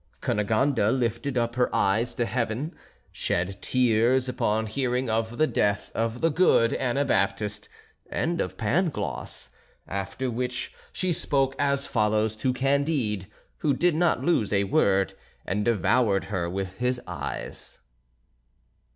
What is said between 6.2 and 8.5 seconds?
the good Anabaptist and